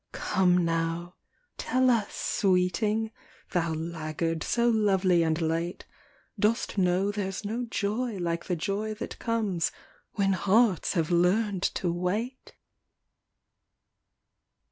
[0.13, 1.13] Come now
[1.57, 3.11] tell us, sweeting,
[3.51, 5.85] Thou laggard so lovely and late,
[6.39, 9.71] Dost know there's no joy like the joy that comes
[10.13, 12.55] When hearts have learned to wait?